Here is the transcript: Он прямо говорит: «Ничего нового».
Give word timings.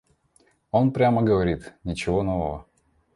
Он 0.71 0.91
прямо 0.93 1.21
говорит: 1.21 1.75
«Ничего 1.83 2.23
нового». 2.23 2.65